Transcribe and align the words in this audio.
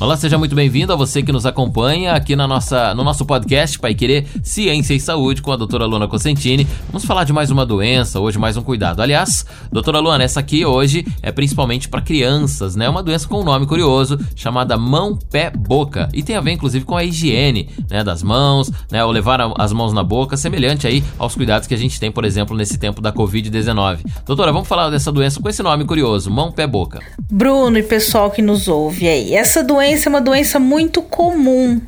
Olá, 0.00 0.16
seja 0.16 0.38
muito 0.38 0.54
bem-vindo 0.54 0.92
a 0.92 0.96
você 0.96 1.24
que 1.24 1.32
nos 1.32 1.44
acompanha 1.44 2.12
aqui 2.12 2.36
na 2.36 2.46
nossa, 2.46 2.94
no 2.94 3.02
nosso 3.02 3.26
podcast 3.26 3.76
Pai 3.80 3.96
Querer 3.96 4.28
Ciência 4.44 4.94
e 4.94 5.00
Saúde 5.00 5.42
com 5.42 5.50
a 5.50 5.56
doutora 5.56 5.86
Luana 5.86 6.06
Cosentini. 6.06 6.68
Vamos 6.86 7.04
falar 7.04 7.24
de 7.24 7.32
mais 7.32 7.50
uma 7.50 7.66
doença, 7.66 8.20
hoje 8.20 8.38
mais 8.38 8.56
um 8.56 8.62
cuidado. 8.62 9.02
Aliás, 9.02 9.44
doutora 9.72 9.98
Luana, 9.98 10.22
essa 10.22 10.38
aqui 10.38 10.64
hoje 10.64 11.04
é 11.20 11.32
principalmente 11.32 11.88
para 11.88 12.00
crianças, 12.00 12.76
né? 12.76 12.88
Uma 12.88 13.02
doença 13.02 13.26
com 13.26 13.40
um 13.40 13.44
nome 13.44 13.66
curioso 13.66 14.16
chamada 14.36 14.78
mão, 14.78 15.16
pé, 15.16 15.50
boca. 15.50 16.08
E 16.14 16.22
tem 16.22 16.36
a 16.36 16.40
ver 16.40 16.52
inclusive 16.52 16.84
com 16.84 16.96
a 16.96 17.02
higiene, 17.02 17.68
né, 17.90 18.04
das 18.04 18.22
mãos, 18.22 18.70
né, 18.92 19.04
ou 19.04 19.10
levar 19.10 19.40
as 19.58 19.72
mãos 19.72 19.92
na 19.92 20.04
boca, 20.04 20.36
semelhante 20.36 20.86
aí 20.86 21.02
aos 21.18 21.34
cuidados 21.34 21.66
que 21.66 21.74
a 21.74 21.78
gente 21.78 21.98
tem, 21.98 22.12
por 22.12 22.24
exemplo, 22.24 22.56
nesse 22.56 22.78
tempo 22.78 23.02
da 23.02 23.12
COVID-19. 23.12 23.98
Doutora, 24.24 24.52
vamos 24.52 24.68
falar 24.68 24.90
dessa 24.90 25.10
doença 25.10 25.40
com 25.40 25.48
esse 25.48 25.60
nome 25.60 25.84
curioso, 25.84 26.30
mão, 26.30 26.52
pé, 26.52 26.68
boca. 26.68 27.00
Bruno 27.28 27.76
e 27.76 27.82
pessoal 27.82 28.30
que 28.30 28.40
nos 28.40 28.68
ouve 28.68 29.08
aí, 29.08 29.34
essa 29.34 29.64
doença 29.64 29.87
doença 29.88 30.08
é 30.08 30.10
uma 30.10 30.20
doença 30.20 30.58
muito 30.58 31.00
comum. 31.00 31.80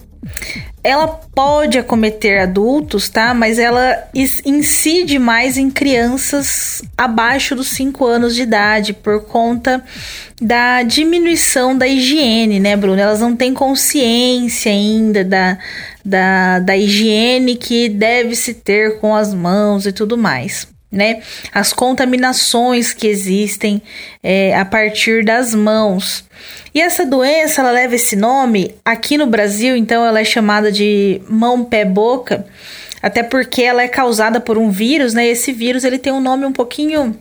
Ela 0.83 1.07
pode 1.07 1.79
acometer 1.79 2.41
adultos, 2.41 3.11
tá? 3.11 3.35
Mas 3.35 3.59
ela 3.59 4.09
incide 4.15 5.19
mais 5.19 5.59
em 5.59 5.71
crianças 5.71 6.83
abaixo 6.97 7.55
dos 7.55 7.69
5 7.69 8.07
anos 8.07 8.35
de 8.35 8.43
idade 8.43 8.95
por 8.95 9.25
conta 9.25 9.85
da 10.41 10.83
diminuição 10.83 11.77
da 11.77 11.87
higiene, 11.87 12.59
né, 12.59 12.77
Bruno? 12.77 12.99
Elas 12.99 13.21
não 13.21 13.37
têm 13.37 13.53
consciência 13.53 14.73
ainda 14.73 15.23
da, 15.23 15.59
da, 16.03 16.59
da 16.61 16.77
higiene 16.77 17.57
que 17.57 17.91
deve 17.91 18.35
se 18.35 18.55
ter 18.55 18.99
com 18.99 19.15
as 19.15 19.35
mãos 19.35 19.85
e 19.85 19.93
tudo 19.93 20.17
mais 20.17 20.67
né? 20.91 21.23
As 21.53 21.73
contaminações 21.73 22.93
que 22.93 23.07
existem 23.07 23.81
é, 24.23 24.57
a 24.57 24.65
partir 24.65 25.25
das 25.25 25.55
mãos. 25.55 26.25
E 26.75 26.81
essa 26.81 27.07
doença, 27.07 27.61
ela 27.61 27.71
leva 27.71 27.95
esse 27.95 28.17
nome 28.17 28.75
aqui 28.85 29.17
no 29.17 29.27
Brasil, 29.27 29.77
então 29.77 30.05
ela 30.05 30.21
é 30.21 30.25
chamada 30.25 30.71
de 30.73 31.21
mão 31.29 31.65
pé 31.65 31.85
boca, 31.85 32.47
até 33.03 33.23
porque 33.23 33.63
ela 33.63 33.83
é 33.83 33.89
causada 33.89 34.41
por 34.41 34.59
um 34.59 34.71
vírus, 34.71 35.15
né? 35.15 35.27
Esse 35.27 35.53
vírus 35.53 35.85
ele 35.85 35.99
tem 35.99 36.13
um 36.13 36.21
nome 36.21 36.45
um 36.45 36.53
pouquinho 36.53 37.17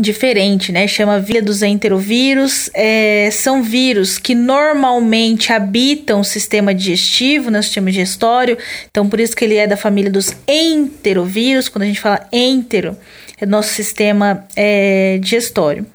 diferente, 0.00 0.72
né? 0.72 0.86
Chama 0.86 1.18
via 1.18 1.42
dos 1.42 1.62
enterovírus. 1.62 2.70
É, 2.74 3.28
são 3.32 3.62
vírus 3.62 4.18
que 4.18 4.34
normalmente 4.34 5.52
habitam 5.52 6.20
o 6.20 6.24
sistema 6.24 6.74
digestivo, 6.74 7.50
né? 7.50 7.60
O 7.60 7.62
sistema 7.62 7.90
digestório. 7.90 8.56
Então, 8.90 9.08
por 9.08 9.20
isso 9.20 9.36
que 9.36 9.44
ele 9.44 9.56
é 9.56 9.66
da 9.66 9.76
família 9.76 10.10
dos 10.10 10.34
enterovírus. 10.48 11.68
Quando 11.68 11.82
a 11.82 11.86
gente 11.86 12.00
fala 12.00 12.26
entero, 12.32 12.96
é 13.40 13.46
nosso 13.46 13.72
sistema 13.74 14.46
é, 14.56 15.18
digestório. 15.18 15.86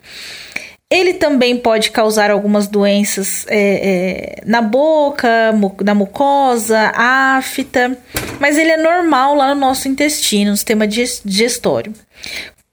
Ele 0.89 1.15
também 1.15 1.57
pode 1.57 1.89
causar 1.89 2.29
algumas 2.29 2.67
doenças 2.67 3.45
é, 3.49 3.57
é, 3.57 4.41
na 4.45 4.61
boca, 4.61 5.27
na 5.83 5.95
mucosa, 5.95 6.91
afta, 6.95 7.97
mas 8.39 8.55
ele 8.55 8.69
é 8.69 8.77
normal 8.77 9.33
lá 9.33 9.53
no 9.53 9.59
nosso 9.59 9.87
intestino, 9.87 10.51
no 10.51 10.57
sistema 10.57 10.87
digestório. 10.87 11.91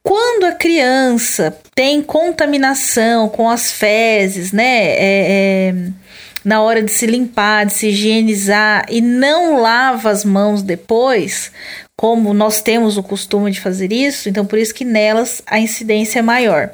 Quando 0.03 0.45
a 0.45 0.53
criança 0.53 1.56
tem 1.75 2.03
contaminação 2.03 3.28
com 3.28 3.48
as 3.48 3.70
fezes, 3.70 4.50
né? 4.50 4.84
É, 4.89 4.98
é, 4.98 5.75
na 6.45 6.61
hora 6.61 6.83
de 6.83 6.91
se 6.91 7.06
limpar, 7.06 7.67
de 7.67 7.72
se 7.72 7.89
higienizar 7.89 8.84
e 8.89 9.00
não 9.00 9.61
lava 9.61 10.11
as 10.11 10.25
mãos 10.25 10.61
depois, 10.61 11.53
como 11.97 12.34
nós 12.34 12.61
temos 12.61 12.97
o 12.97 13.03
costume 13.03 13.50
de 13.53 13.61
fazer 13.61 13.92
isso, 13.92 14.28
então 14.28 14.45
por 14.45 14.58
isso 14.58 14.75
que 14.75 14.84
nelas 14.84 15.41
a 15.47 15.61
incidência 15.61 16.19
é 16.19 16.23
maior. 16.23 16.70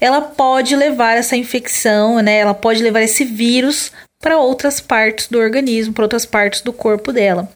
Ela 0.00 0.20
pode 0.20 0.76
levar 0.76 1.16
essa 1.16 1.36
infecção, 1.36 2.20
né? 2.20 2.38
Ela 2.38 2.54
pode 2.54 2.82
levar 2.82 3.02
esse 3.02 3.24
vírus 3.24 3.90
para 4.20 4.38
outras 4.38 4.80
partes 4.80 5.26
do 5.26 5.38
organismo, 5.38 5.92
para 5.92 6.04
outras 6.04 6.24
partes 6.24 6.60
do 6.60 6.72
corpo 6.72 7.12
dela. 7.12 7.48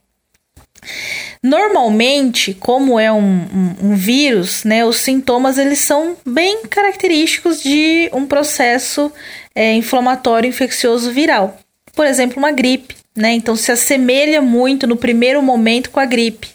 Normalmente, 1.44 2.54
como 2.54 2.98
é 2.98 3.12
um, 3.12 3.18
um, 3.18 3.76
um, 3.90 3.94
vírus, 3.94 4.64
né, 4.64 4.82
os 4.82 4.96
sintomas 4.96 5.58
eles 5.58 5.80
são 5.80 6.16
bem 6.24 6.62
característicos 6.66 7.62
de 7.62 8.08
um 8.14 8.24
processo 8.24 9.12
é, 9.54 9.74
inflamatório 9.74 10.48
infeccioso 10.48 11.10
viral. 11.10 11.58
Por 11.94 12.06
exemplo, 12.06 12.38
uma 12.38 12.50
gripe, 12.50 12.96
né? 13.14 13.32
Então 13.34 13.54
se 13.56 13.70
assemelha 13.70 14.40
muito 14.40 14.86
no 14.86 14.96
primeiro 14.96 15.42
momento 15.42 15.90
com 15.90 16.00
a 16.00 16.06
gripe. 16.06 16.48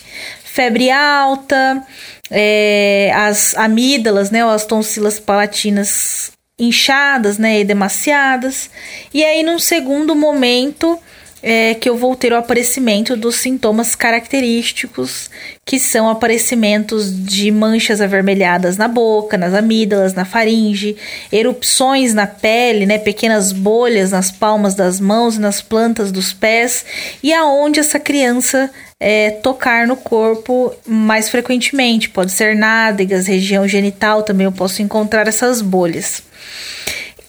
Febre 0.43 0.89
alta, 0.89 1.85
é, 2.31 3.11
as 3.15 3.55
amígdalas, 3.55 4.31
né, 4.31 4.43
ou 4.43 4.49
as 4.49 4.65
tonsilas 4.65 5.19
palatinas 5.19 6.31
inchadas, 6.57 7.37
né, 7.37 7.59
edemaciadas. 7.59 8.71
E 9.13 9.23
aí, 9.23 9.43
num 9.43 9.59
segundo 9.59 10.15
momento, 10.15 10.99
é 11.41 11.73
que 11.73 11.89
eu 11.89 11.95
vou 11.95 12.15
ter 12.15 12.33
o 12.33 12.37
aparecimento 12.37 13.15
dos 13.15 13.35
sintomas 13.35 13.95
característicos, 13.95 15.29
que 15.65 15.79
são 15.79 16.09
aparecimentos 16.09 17.11
de 17.25 17.51
manchas 17.51 18.01
avermelhadas 18.01 18.77
na 18.77 18.87
boca, 18.87 19.37
nas 19.37 19.53
amígdalas, 19.53 20.13
na 20.13 20.25
faringe, 20.25 20.97
erupções 21.31 22.13
na 22.13 22.27
pele, 22.27 22.85
né, 22.85 22.97
pequenas 22.97 23.51
bolhas 23.51 24.11
nas 24.11 24.31
palmas 24.31 24.75
das 24.75 24.99
mãos 24.99 25.35
e 25.35 25.39
nas 25.39 25.61
plantas 25.61 26.11
dos 26.11 26.33
pés, 26.33 26.85
e 27.23 27.33
aonde 27.33 27.79
essa 27.79 27.99
criança 27.99 28.69
é, 28.99 29.31
tocar 29.31 29.87
no 29.87 29.95
corpo 29.95 30.73
mais 30.85 31.29
frequentemente. 31.29 32.09
Pode 32.09 32.31
ser 32.31 32.55
nádegas, 32.55 33.27
região 33.27 33.67
genital, 33.67 34.23
também 34.23 34.45
eu 34.45 34.51
posso 34.51 34.81
encontrar 34.81 35.27
essas 35.27 35.61
bolhas. 35.61 36.21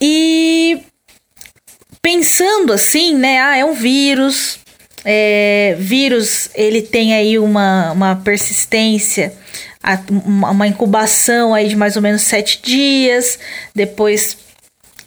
E 0.00 0.81
pensando 2.02 2.72
assim, 2.72 3.14
né? 3.14 3.40
Ah, 3.40 3.56
é 3.56 3.64
um 3.64 3.74
vírus. 3.74 4.58
É, 5.04 5.76
vírus, 5.78 6.50
ele 6.54 6.82
tem 6.82 7.14
aí 7.14 7.38
uma, 7.38 7.92
uma 7.92 8.16
persistência, 8.16 9.32
uma 10.12 10.66
incubação 10.66 11.54
aí 11.54 11.68
de 11.68 11.76
mais 11.76 11.96
ou 11.96 12.02
menos 12.02 12.22
sete 12.22 12.60
dias. 12.62 13.38
Depois 13.74 14.36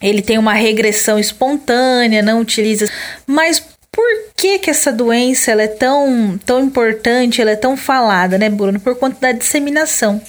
ele 0.02 0.20
tem 0.20 0.36
uma 0.36 0.52
regressão 0.52 1.18
espontânea, 1.18 2.22
não 2.22 2.40
utiliza. 2.40 2.90
Mas 3.26 3.62
por 3.92 4.04
que, 4.36 4.58
que 4.58 4.70
essa 4.70 4.92
doença 4.92 5.52
ela 5.52 5.62
é 5.62 5.68
tão, 5.68 6.38
tão 6.44 6.60
importante, 6.60 7.40
ela 7.40 7.52
é 7.52 7.56
tão 7.56 7.76
falada, 7.76 8.36
né, 8.36 8.50
Bruno? 8.50 8.80
Por 8.80 8.96
conta 8.96 9.16
da 9.20 9.32
disseminação. 9.32 10.20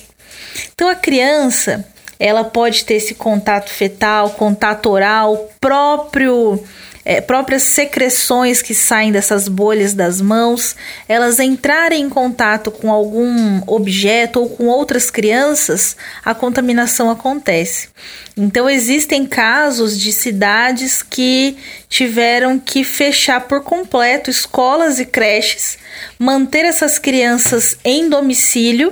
Então 0.73 0.87
a 0.87 0.95
criança 0.95 1.85
ela 2.19 2.43
pode 2.43 2.85
ter 2.85 2.95
esse 2.95 3.15
contato 3.15 3.69
fetal, 3.69 4.31
contato 4.31 4.89
oral, 4.89 5.49
próprio 5.59 6.63
é, 7.05 7.21
próprias 7.21 7.61
secreções 7.61 8.63
que 8.63 8.73
saem 8.73 9.11
dessas 9.11 9.47
bolhas 9.47 9.93
das 9.93 10.19
mãos, 10.19 10.75
elas 11.07 11.39
entrarem 11.39 12.01
em 12.01 12.09
contato 12.09 12.71
com 12.71 12.91
algum 12.91 13.61
objeto 13.67 14.39
ou 14.39 14.49
com 14.49 14.65
outras 14.65 15.11
crianças, 15.11 15.95
a 16.25 16.33
contaminação 16.33 17.11
acontece. 17.11 17.89
Então, 18.35 18.67
existem 18.67 19.25
casos 19.25 19.97
de 19.99 20.11
cidades 20.11 21.03
que 21.03 21.55
tiveram 21.87 22.57
que 22.57 22.83
fechar 22.83 23.41
por 23.41 23.61
completo 23.61 24.31
escolas 24.31 24.99
e 24.99 25.05
creches, 25.05 25.77
manter 26.17 26.65
essas 26.65 26.97
crianças 26.97 27.77
em 27.85 28.09
domicílio 28.09 28.91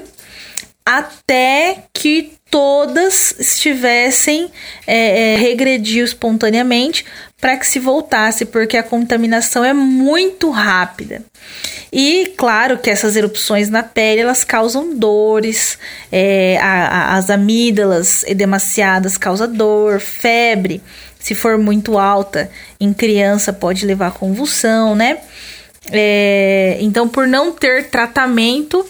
até 0.86 1.84
que 1.94 2.34
todas 2.50 3.34
estivessem 3.40 4.52
é, 4.86 5.34
é, 5.34 5.36
regrediu 5.38 6.06
espontaneamente 6.06 7.06
para 7.42 7.58
que 7.58 7.66
se 7.66 7.80
voltasse, 7.80 8.46
porque 8.46 8.78
a 8.78 8.84
contaminação 8.84 9.66
é 9.66 9.74
muito 9.74 10.50
rápida. 10.50 11.24
E 11.92 12.34
claro 12.38 12.78
que 12.78 12.90
essas 12.90 13.16
erupções 13.16 13.70
na 13.70 13.84
pele 13.84 14.22
elas 14.22 14.44
causam 14.44 14.96
dores, 14.96 15.78
é, 16.12 16.58
a, 16.62 16.88
a, 16.88 17.18
as 17.18 17.30
amígdalas 17.30 18.24
edemaciadas 18.24 19.18
causam 19.18 19.52
dor, 19.52 20.00
febre, 20.00 20.82
se 21.20 21.34
for 21.34 21.58
muito 21.58 21.98
alta 21.98 22.52
em 22.80 22.94
criança 22.94 23.54
pode 23.54 23.86
levar 23.86 24.08
a 24.08 24.12
convulsão, 24.12 24.96
né? 24.96 25.20
É, 25.92 26.78
então, 26.80 27.08
por 27.08 27.28
não 27.28 27.52
ter 27.52 27.90
tratamento, 27.90 28.86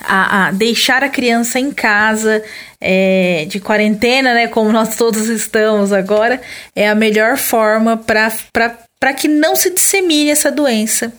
a, 0.00 0.48
a 0.48 0.50
deixar 0.50 1.02
a 1.02 1.08
criança 1.08 1.58
em 1.58 1.70
casa 1.70 2.42
é, 2.80 3.46
de 3.48 3.60
quarentena, 3.60 4.34
né, 4.34 4.46
como 4.48 4.72
nós 4.72 4.96
todos 4.96 5.28
estamos 5.28 5.92
agora, 5.92 6.40
é 6.74 6.88
a 6.88 6.94
melhor 6.94 7.36
forma 7.36 7.96
para 7.96 9.12
que 9.14 9.28
não 9.28 9.54
se 9.54 9.72
dissemine 9.72 10.30
essa 10.30 10.50
doença 10.50 11.12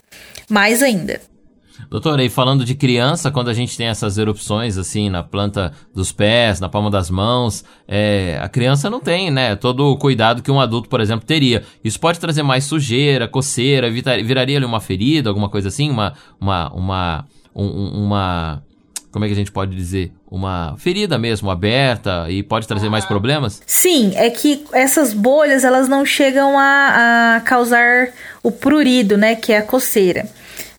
mais 0.49 0.81
ainda. 0.81 1.21
Doutora, 1.91 2.23
e 2.23 2.29
falando 2.29 2.63
de 2.63 2.73
criança, 2.73 3.29
quando 3.29 3.49
a 3.49 3.53
gente 3.53 3.75
tem 3.75 3.87
essas 3.87 4.17
erupções 4.17 4.77
assim 4.77 5.09
na 5.09 5.21
planta 5.21 5.73
dos 5.93 6.09
pés, 6.09 6.61
na 6.61 6.69
palma 6.69 6.89
das 6.89 7.09
mãos, 7.09 7.65
é, 7.85 8.39
a 8.41 8.47
criança 8.47 8.89
não 8.89 9.01
tem, 9.01 9.29
né, 9.29 9.57
todo 9.57 9.91
o 9.91 9.97
cuidado 9.97 10.41
que 10.41 10.49
um 10.49 10.61
adulto, 10.61 10.87
por 10.87 11.01
exemplo, 11.01 11.25
teria. 11.25 11.63
Isso 11.83 11.99
pode 11.99 12.17
trazer 12.17 12.43
mais 12.43 12.63
sujeira, 12.63 13.27
coceira, 13.27 13.91
viraria 13.91 14.55
ali 14.55 14.65
uma 14.65 14.79
ferida, 14.79 15.29
alguma 15.29 15.49
coisa 15.49 15.67
assim, 15.67 15.89
uma, 15.89 16.13
uma, 16.39 16.71
uma, 16.73 17.25
um, 17.53 18.05
uma 18.05 18.63
como 19.11 19.25
é 19.25 19.27
que 19.27 19.33
a 19.33 19.37
gente 19.37 19.51
pode 19.51 19.75
dizer, 19.75 20.11
uma 20.29 20.75
ferida 20.77 21.17
mesmo 21.17 21.51
aberta 21.51 22.25
e 22.29 22.41
pode 22.41 22.67
trazer 22.67 22.89
mais 22.89 23.05
problemas? 23.05 23.61
Sim, 23.65 24.13
é 24.15 24.29
que 24.29 24.65
essas 24.71 25.13
bolhas 25.13 25.63
elas 25.63 25.87
não 25.87 26.05
chegam 26.05 26.57
a, 26.57 27.35
a 27.35 27.41
causar 27.41 28.09
o 28.41 28.51
prurido, 28.51 29.17
né, 29.17 29.35
que 29.35 29.51
é 29.51 29.57
a 29.57 29.63
coceira. 29.63 30.27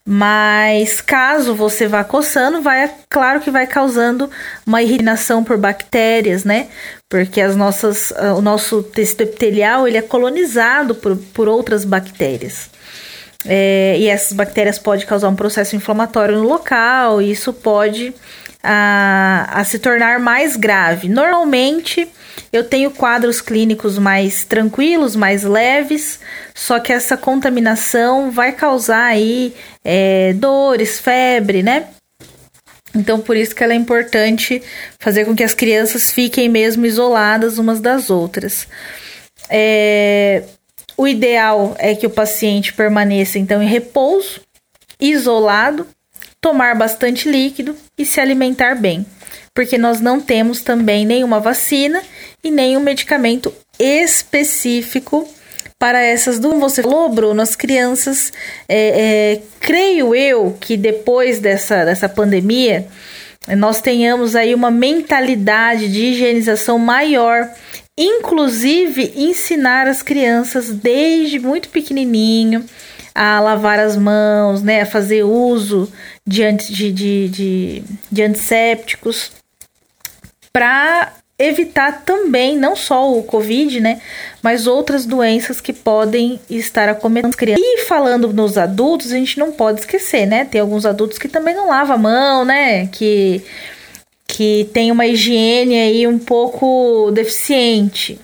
Mas 0.05 1.01
caso 1.01 1.55
você 1.55 1.87
vá 1.87 2.03
coçando, 2.03 2.61
vai, 2.61 2.91
claro 3.09 3.41
que 3.41 3.53
vai 3.53 3.69
causando 3.69 4.29
uma 4.67 4.83
irritação 4.83 5.45
por 5.45 5.57
bactérias, 5.57 6.43
né? 6.45 6.67
Porque 7.09 7.41
as 7.41 7.55
nossas, 7.55 8.13
o 8.37 8.41
nosso 8.41 8.83
tecido 8.83 9.23
epitelial 9.23 9.87
ele 9.87 9.97
é 9.97 10.03
colonizado 10.03 10.97
por, 10.97 11.17
por 11.17 11.47
outras 11.47 11.85
bactérias. 11.85 12.69
É, 13.45 13.97
e 13.99 14.09
essas 14.09 14.33
bactérias 14.33 14.79
podem 14.79 15.07
causar 15.07 15.29
um 15.29 15.35
processo 15.35 15.75
inflamatório 15.75 16.37
no 16.39 16.49
local, 16.49 17.21
e 17.21 17.33
isso 17.33 17.53
pode 17.53 18.15
a, 18.63 19.49
a 19.53 19.65
se 19.65 19.79
tornar 19.79 20.21
mais 20.21 20.57
grave. 20.57 21.09
Normalmente 21.09 22.09
eu 22.53 22.65
tenho 22.65 22.91
quadros 22.91 23.41
clínicos 23.41 23.99
mais 23.99 24.45
tranquilos, 24.45 25.17
mais 25.17 25.43
leves, 25.43 26.21
só 26.55 26.79
que 26.79 26.93
essa 26.93 27.17
contaminação 27.17 28.31
vai 28.31 28.53
causar 28.53 29.07
aí 29.07 29.55
é, 29.85 30.33
dores, 30.35 31.01
febre, 31.01 31.63
né? 31.63 31.87
Então, 32.95 33.21
por 33.21 33.37
isso 33.37 33.55
que 33.55 33.65
ela 33.65 33.73
é 33.73 33.77
importante 33.77 34.63
fazer 34.99 35.25
com 35.25 35.35
que 35.35 35.43
as 35.43 35.55
crianças 35.55 36.13
fiquem 36.13 36.49
mesmo 36.49 36.85
isoladas 36.85 37.57
umas 37.57 37.81
das 37.81 38.11
outras. 38.11 38.69
É, 39.49 40.43
o 40.97 41.07
ideal 41.07 41.75
é 41.79 41.95
que 41.95 42.07
o 42.07 42.11
paciente 42.11 42.73
permaneça 42.73 43.39
então 43.39 43.63
em 43.63 43.67
repouso, 43.67 44.41
isolado, 45.01 45.87
tomar 46.41 46.77
bastante 46.77 47.29
líquido 47.29 47.77
e 47.97 48.05
se 48.05 48.21
alimentar 48.21 48.75
bem, 48.75 49.07
porque 49.55 49.79
nós 49.79 50.01
não 50.01 50.21
temos 50.21 50.61
também 50.61 51.07
nenhuma 51.07 51.41
vacina 51.41 52.03
e 52.43 52.51
nenhum 52.51 52.81
medicamento 52.81 53.55
específico 53.79 55.29
para 55.79 56.01
essas 56.01 56.39
do 56.39 56.61
você 56.61 56.81
falou, 56.83 57.09
Bruno, 57.09 57.43
as 57.43 57.57
crianças, 57.57 58.33
é, 58.69 59.33
é, 59.33 59.43
creio 59.59 60.15
eu 60.15 60.57
que 60.61 60.77
depois 60.77 61.41
dessa, 61.41 61.85
dessa 61.85 62.09
pandemia 62.09 62.87
nós 63.57 63.81
tenhamos 63.81 64.37
aí 64.37 64.55
uma 64.55 64.71
mentalidade 64.71 65.91
de 65.91 66.07
higienização 66.07 66.79
maior 66.79 67.49
inclusive 67.97 69.13
ensinar 69.17 69.87
as 69.87 70.03
crianças 70.03 70.71
desde 70.71 71.39
muito 71.39 71.69
pequenininho 71.69 72.65
a 73.15 73.41
lavar 73.41 73.79
as 73.79 73.97
mãos, 73.97 74.63
né, 74.63 74.83
a 74.83 74.87
fazer 74.87 75.23
uso 75.23 75.93
de, 76.27 76.51
de, 76.53 76.93
de, 76.93 77.29
de, 77.29 77.83
de 78.11 78.23
antissépticos 78.23 79.33
para 80.53 81.13
evitar 81.39 82.03
também 82.05 82.57
não 82.57 82.77
só 82.77 83.13
o 83.13 83.23
Covid, 83.23 83.81
né, 83.81 84.01
mas 84.43 84.67
outras 84.67 85.05
doenças 85.05 85.61
que 85.61 85.73
podem 85.73 86.41
estar 86.49 86.89
acometendo 86.89 87.31
as 87.31 87.37
crianças. 87.37 87.65
E 87.65 87.85
falando 87.85 88.33
nos 88.33 88.57
adultos, 88.57 89.13
a 89.13 89.17
gente 89.17 89.39
não 89.39 89.53
pode 89.53 89.81
esquecer, 89.81 90.25
né, 90.25 90.45
tem 90.45 90.61
alguns 90.61 90.87
adultos 90.87 91.19
que 91.19 91.29
também 91.29 91.55
não 91.55 91.69
lavam 91.69 91.97
a 91.97 91.99
mão, 91.99 92.45
né, 92.45 92.87
que 92.87 93.43
que 94.33 94.71
tem 94.73 94.91
uma 94.91 95.07
higiene 95.07 95.79
aí 95.79 96.07
um 96.07 96.19
pouco 96.19 97.11
deficiente. 97.11 98.19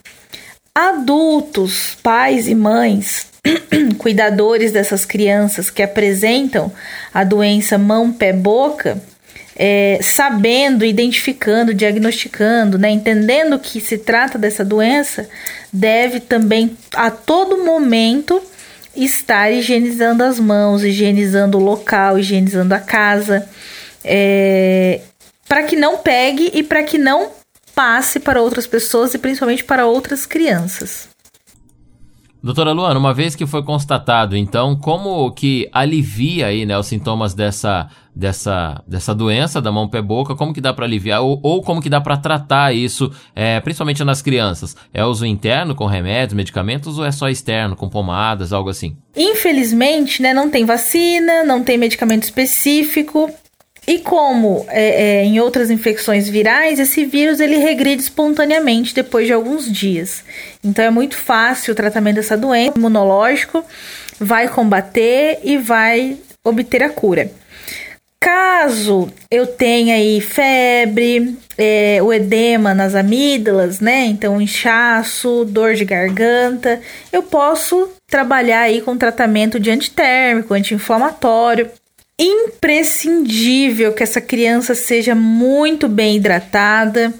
Adultos, 0.74 1.98
pais 2.02 2.48
e 2.48 2.54
mães, 2.54 3.26
cuidadores 3.98 4.72
dessas 4.72 5.04
crianças 5.04 5.68
que 5.68 5.82
apresentam 5.82 6.72
a 7.12 7.24
doença 7.24 7.76
mão, 7.76 8.10
pé, 8.10 8.32
boca, 8.32 8.98
é, 9.54 9.98
sabendo, 10.00 10.82
identificando, 10.82 11.74
diagnosticando, 11.74 12.78
né, 12.78 12.88
entendendo 12.88 13.58
que 13.58 13.78
se 13.78 13.98
trata 13.98 14.38
dessa 14.38 14.64
doença, 14.64 15.28
deve 15.70 16.20
também 16.20 16.74
a 16.94 17.10
todo 17.10 17.62
momento 17.62 18.40
estar 18.96 19.52
higienizando 19.52 20.24
as 20.24 20.40
mãos, 20.40 20.82
higienizando 20.82 21.58
o 21.58 21.62
local, 21.62 22.18
higienizando 22.18 22.74
a 22.74 22.80
casa. 22.80 23.46
É, 24.02 25.00
para 25.48 25.62
que 25.62 25.74
não 25.74 25.98
pegue 25.98 26.50
e 26.52 26.62
para 26.62 26.82
que 26.82 26.98
não 26.98 27.30
passe 27.74 28.20
para 28.20 28.42
outras 28.42 28.66
pessoas 28.66 29.14
e 29.14 29.18
principalmente 29.18 29.64
para 29.64 29.86
outras 29.86 30.26
crianças. 30.26 31.08
Doutora 32.40 32.70
Luana, 32.70 33.00
uma 33.00 33.12
vez 33.12 33.34
que 33.34 33.46
foi 33.46 33.64
constatado, 33.64 34.36
então, 34.36 34.76
como 34.76 35.32
que 35.32 35.68
alivia 35.72 36.46
aí, 36.46 36.64
né, 36.64 36.78
os 36.78 36.86
sintomas 36.86 37.34
dessa, 37.34 37.88
dessa, 38.14 38.80
dessa 38.86 39.12
doença 39.12 39.60
da 39.60 39.72
mão 39.72 39.88
pé 39.88 40.00
boca, 40.00 40.36
como 40.36 40.54
que 40.54 40.60
dá 40.60 40.72
para 40.72 40.84
aliviar 40.84 41.20
ou, 41.20 41.40
ou, 41.42 41.62
como 41.62 41.82
que 41.82 41.90
dá 41.90 42.00
para 42.00 42.16
tratar 42.16 42.72
isso, 42.72 43.10
é, 43.34 43.58
principalmente 43.58 44.04
nas 44.04 44.22
crianças? 44.22 44.76
É 44.94 45.04
uso 45.04 45.26
interno 45.26 45.74
com 45.74 45.86
remédios, 45.86 46.34
medicamentos 46.34 46.96
ou 46.96 47.04
é 47.04 47.10
só 47.10 47.28
externo 47.28 47.74
com 47.74 47.88
pomadas, 47.88 48.52
algo 48.52 48.70
assim? 48.70 48.96
Infelizmente, 49.16 50.22
né, 50.22 50.32
não 50.32 50.48
tem 50.48 50.64
vacina, 50.64 51.42
não 51.42 51.64
tem 51.64 51.76
medicamento 51.76 52.22
específico. 52.22 53.28
E 53.88 54.00
como 54.00 54.66
é, 54.68 55.20
é, 55.20 55.24
em 55.24 55.40
outras 55.40 55.70
infecções 55.70 56.28
virais, 56.28 56.78
esse 56.78 57.06
vírus 57.06 57.40
ele 57.40 57.56
regride 57.56 58.02
espontaneamente 58.02 58.94
depois 58.94 59.26
de 59.26 59.32
alguns 59.32 59.72
dias. 59.72 60.22
Então 60.62 60.84
é 60.84 60.90
muito 60.90 61.16
fácil 61.16 61.72
o 61.72 61.74
tratamento 61.74 62.16
dessa 62.16 62.36
doença. 62.36 62.76
Imunológico 62.76 63.64
vai 64.20 64.46
combater 64.46 65.38
e 65.42 65.56
vai 65.56 66.18
obter 66.44 66.82
a 66.82 66.90
cura. 66.90 67.32
Caso 68.20 69.10
eu 69.30 69.46
tenha 69.46 69.94
aí 69.94 70.20
febre, 70.20 71.38
é, 71.56 71.98
o 72.02 72.12
edema 72.12 72.74
nas 72.74 72.94
amígdalas, 72.94 73.80
né? 73.80 74.04
Então, 74.04 74.38
inchaço, 74.38 75.46
dor 75.46 75.74
de 75.74 75.86
garganta, 75.86 76.78
eu 77.10 77.22
posso 77.22 77.88
trabalhar 78.06 78.60
aí 78.62 78.82
com 78.82 78.98
tratamento 78.98 79.58
de 79.58 79.70
antitérmico, 79.70 80.52
anti-inflamatório 80.52 81.70
imprescindível 82.18 83.92
que 83.92 84.02
essa 84.02 84.20
criança 84.20 84.74
seja 84.74 85.14
muito 85.14 85.86
bem 85.88 86.16
hidratada, 86.16 87.14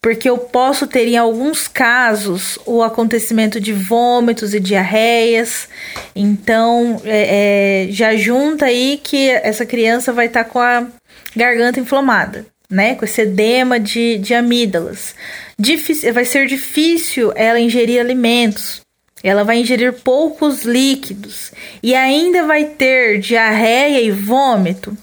porque 0.00 0.28
eu 0.28 0.36
posso 0.36 0.86
ter 0.86 1.08
em 1.08 1.16
alguns 1.16 1.66
casos 1.66 2.58
o 2.66 2.82
acontecimento 2.82 3.58
de 3.58 3.72
vômitos 3.72 4.52
e 4.52 4.60
diarreias. 4.60 5.66
Então, 6.14 7.00
é, 7.04 7.86
é, 7.86 7.92
já 7.92 8.14
junta 8.14 8.66
aí 8.66 9.00
que 9.02 9.30
essa 9.30 9.64
criança 9.64 10.12
vai 10.12 10.26
estar 10.26 10.44
tá 10.44 10.50
com 10.50 10.60
a 10.60 10.86
garganta 11.34 11.80
inflamada, 11.80 12.46
né? 12.70 12.94
Com 12.94 13.04
esse 13.06 13.22
edema 13.22 13.80
de, 13.80 14.18
de 14.18 14.34
amígdalas. 14.34 15.14
Difícil, 15.58 16.12
vai 16.12 16.26
ser 16.26 16.46
difícil 16.46 17.32
ela 17.34 17.58
ingerir 17.58 17.98
alimentos, 17.98 18.83
ela 19.24 19.42
vai 19.42 19.58
ingerir 19.58 19.94
poucos 20.02 20.64
líquidos 20.64 21.50
e 21.82 21.94
ainda 21.94 22.46
vai 22.46 22.66
ter 22.66 23.18
diarreia 23.18 24.02
e 24.02 24.10
vômito. 24.10 24.94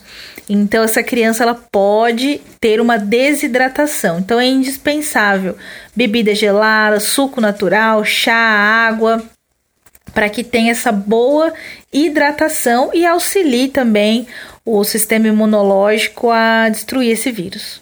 Então 0.47 0.83
essa 0.83 1.01
criança 1.01 1.41
ela 1.43 1.55
pode 1.55 2.39
ter 2.59 2.79
uma 2.79 2.99
desidratação. 2.99 4.19
Então 4.19 4.39
é 4.39 4.45
indispensável 4.45 5.57
bebida 5.95 6.35
gelada, 6.35 6.99
suco 6.99 7.41
natural, 7.41 8.05
chá, 8.05 8.35
água, 8.35 9.23
para 10.13 10.29
que 10.29 10.43
tenha 10.43 10.71
essa 10.71 10.91
boa 10.91 11.51
hidratação 11.91 12.91
e 12.93 13.05
auxilie 13.05 13.69
também 13.69 14.27
o 14.63 14.83
sistema 14.83 15.27
imunológico 15.27 16.29
a 16.29 16.69
destruir 16.69 17.11
esse 17.11 17.31
vírus. 17.31 17.79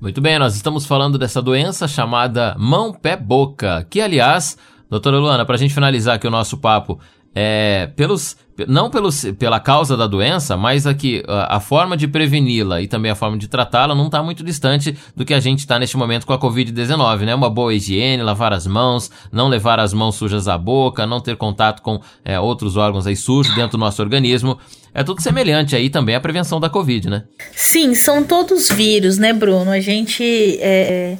Muito 0.00 0.20
bem, 0.20 0.38
nós 0.38 0.54
estamos 0.54 0.84
falando 0.86 1.18
dessa 1.18 1.42
doença 1.42 1.88
chamada 1.88 2.54
mão-pé-boca, 2.58 3.86
que 3.88 4.00
aliás 4.00 4.56
Doutora 4.92 5.18
Luana, 5.18 5.46
para 5.46 5.54
a 5.54 5.58
gente 5.58 5.72
finalizar 5.72 6.16
aqui 6.16 6.26
o 6.26 6.30
nosso 6.30 6.58
papo, 6.58 7.00
é, 7.34 7.88
pelos, 7.96 8.36
não 8.68 8.90
pelos, 8.90 9.24
pela 9.38 9.58
causa 9.58 9.96
da 9.96 10.06
doença, 10.06 10.54
mas 10.54 10.86
aqui 10.86 11.22
a, 11.26 11.56
a 11.56 11.60
forma 11.60 11.96
de 11.96 12.06
preveni-la 12.06 12.82
e 12.82 12.86
também 12.86 13.10
a 13.10 13.14
forma 13.14 13.38
de 13.38 13.48
tratá-la 13.48 13.94
não 13.94 14.04
está 14.04 14.22
muito 14.22 14.44
distante 14.44 14.94
do 15.16 15.24
que 15.24 15.32
a 15.32 15.40
gente 15.40 15.60
está 15.60 15.78
neste 15.78 15.96
momento 15.96 16.26
com 16.26 16.34
a 16.34 16.38
Covid-19, 16.38 17.20
né? 17.20 17.34
Uma 17.34 17.48
boa 17.48 17.72
higiene, 17.72 18.22
lavar 18.22 18.52
as 18.52 18.66
mãos, 18.66 19.10
não 19.32 19.48
levar 19.48 19.80
as 19.80 19.94
mãos 19.94 20.16
sujas 20.16 20.46
à 20.46 20.58
boca, 20.58 21.06
não 21.06 21.20
ter 21.20 21.38
contato 21.38 21.80
com 21.80 21.98
é, 22.22 22.38
outros 22.38 22.76
órgãos 22.76 23.06
aí 23.06 23.16
sujos 23.16 23.54
dentro 23.54 23.78
do 23.78 23.80
nosso 23.80 24.02
organismo. 24.02 24.58
É 24.92 25.02
tudo 25.02 25.22
semelhante 25.22 25.74
aí 25.74 25.88
também 25.88 26.14
à 26.14 26.20
prevenção 26.20 26.60
da 26.60 26.68
Covid, 26.68 27.08
né? 27.08 27.24
Sim, 27.52 27.94
são 27.94 28.22
todos 28.22 28.68
vírus, 28.68 29.16
né, 29.16 29.32
Bruno? 29.32 29.70
A 29.70 29.80
gente. 29.80 30.22
É 30.60 31.16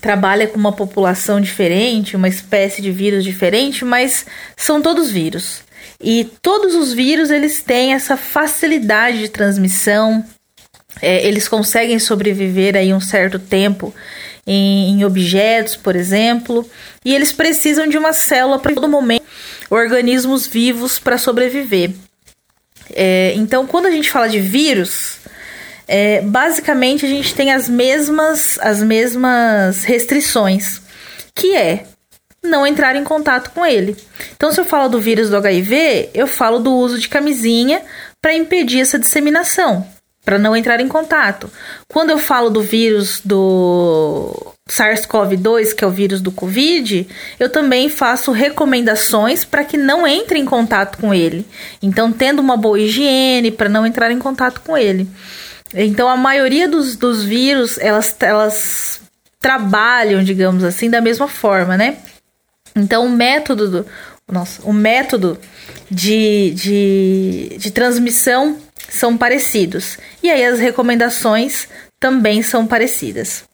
trabalha 0.00 0.46
com 0.46 0.58
uma 0.58 0.72
população 0.72 1.40
diferente, 1.40 2.16
uma 2.16 2.28
espécie 2.28 2.80
de 2.80 2.90
vírus 2.90 3.22
diferente, 3.22 3.84
mas 3.84 4.26
são 4.56 4.80
todos 4.80 5.10
vírus. 5.10 5.62
E 6.00 6.24
todos 6.40 6.74
os 6.74 6.92
vírus 6.92 7.30
eles 7.30 7.62
têm 7.62 7.92
essa 7.92 8.16
facilidade 8.16 9.18
de 9.18 9.28
transmissão, 9.28 10.24
é, 11.02 11.26
eles 11.26 11.46
conseguem 11.46 11.98
sobreviver 11.98 12.76
aí 12.76 12.92
um 12.92 13.00
certo 13.00 13.38
tempo 13.38 13.94
em, 14.46 14.90
em 14.90 15.04
objetos, 15.04 15.76
por 15.76 15.94
exemplo, 15.94 16.68
e 17.04 17.14
eles 17.14 17.32
precisam 17.32 17.86
de 17.86 17.98
uma 17.98 18.12
célula 18.12 18.58
para 18.58 18.74
todo 18.74 18.88
momento, 18.88 19.24
organismos 19.68 20.46
vivos 20.46 20.98
para 20.98 21.18
sobreviver. 21.18 21.92
É, 22.92 23.32
então, 23.36 23.66
quando 23.66 23.86
a 23.86 23.90
gente 23.90 24.10
fala 24.10 24.28
de 24.28 24.40
vírus, 24.40 25.19
é, 25.92 26.20
basicamente 26.20 27.04
a 27.04 27.08
gente 27.08 27.34
tem 27.34 27.52
as 27.52 27.68
mesmas, 27.68 28.56
as 28.62 28.80
mesmas 28.80 29.82
restrições, 29.82 30.80
que 31.34 31.56
é 31.56 31.82
não 32.40 32.64
entrar 32.64 32.94
em 32.94 33.02
contato 33.02 33.50
com 33.50 33.66
ele. 33.66 33.96
Então, 34.36 34.52
se 34.52 34.60
eu 34.60 34.64
falo 34.64 34.88
do 34.88 35.00
vírus 35.00 35.28
do 35.28 35.36
HIV, 35.36 36.10
eu 36.14 36.28
falo 36.28 36.60
do 36.60 36.72
uso 36.72 36.96
de 36.96 37.08
camisinha 37.08 37.82
para 38.22 38.32
impedir 38.32 38.80
essa 38.80 39.00
disseminação, 39.00 39.84
para 40.24 40.38
não 40.38 40.56
entrar 40.56 40.80
em 40.80 40.86
contato. 40.86 41.50
Quando 41.88 42.10
eu 42.10 42.18
falo 42.18 42.50
do 42.50 42.62
vírus 42.62 43.20
do 43.24 44.54
SARS-CoV-2, 44.70 45.74
que 45.74 45.82
é 45.82 45.86
o 45.88 45.90
vírus 45.90 46.20
do 46.20 46.30
Covid, 46.30 47.04
eu 47.40 47.50
também 47.50 47.88
faço 47.88 48.30
recomendações 48.30 49.44
para 49.44 49.64
que 49.64 49.76
não 49.76 50.06
entre 50.06 50.38
em 50.38 50.44
contato 50.44 50.98
com 50.98 51.12
ele. 51.12 51.44
Então, 51.82 52.12
tendo 52.12 52.38
uma 52.38 52.56
boa 52.56 52.78
higiene 52.78 53.50
para 53.50 53.68
não 53.68 53.84
entrar 53.84 54.12
em 54.12 54.20
contato 54.20 54.60
com 54.60 54.78
ele. 54.78 55.08
Então, 55.74 56.08
a 56.08 56.16
maioria 56.16 56.68
dos, 56.68 56.96
dos 56.96 57.22
vírus, 57.22 57.78
elas, 57.78 58.16
elas 58.20 59.00
trabalham, 59.38 60.22
digamos 60.22 60.64
assim, 60.64 60.90
da 60.90 61.00
mesma 61.00 61.28
forma, 61.28 61.76
né? 61.76 61.98
Então, 62.74 63.06
o 63.06 63.10
método 63.10 63.70
do, 63.70 63.86
nossa, 64.30 64.62
o 64.64 64.72
método 64.72 65.38
de, 65.90 66.52
de, 66.54 67.56
de 67.58 67.70
transmissão 67.70 68.58
são 68.88 69.16
parecidos. 69.16 69.98
E 70.22 70.30
aí 70.30 70.44
as 70.44 70.58
recomendações 70.58 71.68
também 71.98 72.42
são 72.42 72.66
parecidas. 72.66 73.44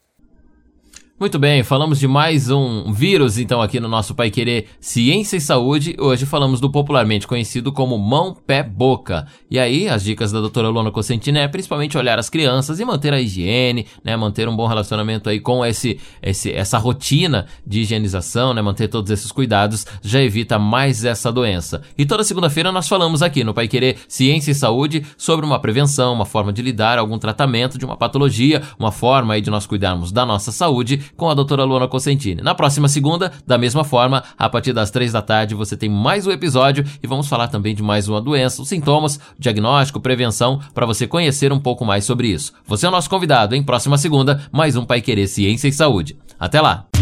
Muito 1.19 1.39
bem, 1.39 1.63
falamos 1.63 1.99
de 1.99 2.07
mais 2.07 2.51
um 2.51 2.93
vírus 2.93 3.39
então 3.39 3.63
aqui 3.63 3.81
no 3.81 3.89
nosso 3.89 4.15
Pai 4.15 4.31
Querer 4.31 4.67
Ciência 4.79 5.39
e 5.39 5.41
Saúde. 5.41 5.97
Hoje 5.99 6.27
falamos 6.27 6.61
do 6.61 6.71
popularmente 6.71 7.27
conhecido 7.27 7.73
como 7.73 7.97
mão, 7.97 8.37
pé, 8.47 8.63
boca. 8.63 9.27
E 9.51 9.59
aí, 9.59 9.89
as 9.89 10.05
dicas 10.05 10.31
da 10.31 10.43
doutora 10.43 10.69
Lona 10.69 10.91
Cosentini 10.91 11.39
é 11.39 11.49
principalmente 11.49 11.97
olhar 11.97 12.19
as 12.19 12.29
crianças 12.29 12.81
e 12.81 12.85
manter 12.85 13.15
a 13.15 13.21
higiene, 13.21 13.87
né? 14.05 14.15
Manter 14.15 14.47
um 14.47 14.55
bom 14.55 14.67
relacionamento 14.67 15.31
aí 15.31 15.41
com 15.41 15.65
esse, 15.65 15.99
esse 16.23 16.53
essa 16.53 16.77
rotina 16.77 17.47
de 17.67 17.81
higienização, 17.81 18.53
né? 18.53 18.61
Manter 18.61 18.89
todos 18.89 19.11
esses 19.11 19.33
cuidados 19.33 19.87
já 20.03 20.21
evita 20.21 20.59
mais 20.59 21.03
essa 21.03 21.33
doença. 21.33 21.81
E 21.97 22.05
toda 22.05 22.25
segunda-feira 22.25 22.71
nós 22.71 22.89
falamos 22.89 23.23
aqui 23.23 23.43
no 23.43 23.55
Pai 23.55 23.69
Querer 23.69 23.97
Ciência 24.07 24.51
e 24.51 24.55
Saúde 24.55 25.03
sobre 25.17 25.47
uma 25.47 25.59
prevenção, 25.59 26.13
uma 26.13 26.27
forma 26.27 26.53
de 26.53 26.61
lidar, 26.61 26.99
algum 26.99 27.19
tratamento 27.19 27.79
de 27.79 27.87
uma 27.87 27.97
patologia, 27.97 28.61
uma 28.79 28.93
forma 28.93 29.33
aí 29.33 29.41
de 29.41 29.49
nós 29.49 29.67
cuidarmos 29.67 30.13
da 30.13 30.27
nossa 30.27 30.53
saúde 30.53 31.06
com 31.17 31.29
a 31.29 31.35
doutora 31.35 31.65
Luana 31.65 31.89
Cosentini. 31.89 32.43
Na 32.43 32.55
próxima 32.55 32.89
segunda, 32.89 33.33
da 33.47 33.59
mesma 33.59 33.85
forma, 33.85 34.23
a 34.39 34.49
partir 34.49 34.73
das 34.73 34.91
três 34.91 35.13
da 35.13 35.23
tarde, 35.23 35.55
você 35.55 35.77
tem 35.77 35.89
mais 35.89 36.27
um 36.27 36.31
episódio 36.31 36.85
e 37.03 37.07
vamos 37.07 37.29
falar 37.29 37.49
também 37.49 37.75
de 37.75 37.83
mais 37.83 38.09
uma 38.09 38.21
doença, 38.21 38.63
os 38.63 38.69
sintomas, 38.69 39.21
diagnóstico, 39.39 40.01
prevenção, 40.01 40.61
para 40.75 40.87
você 40.87 41.07
conhecer 41.07 41.53
um 41.53 41.61
pouco 41.61 41.85
mais 41.85 42.05
sobre 42.05 42.29
isso. 42.29 42.53
Você 42.67 42.87
é 42.87 42.89
o 42.89 42.93
nosso 42.93 43.11
convidado, 43.11 43.55
em 43.55 43.63
próxima 43.63 43.99
segunda, 43.99 44.43
mais 44.51 44.77
um 44.77 44.85
Pai 44.85 45.01
Querer 45.01 45.27
Ciência 45.27 45.69
e 45.69 45.73
Saúde. 45.73 46.17
Até 46.39 46.61
lá! 46.61 46.96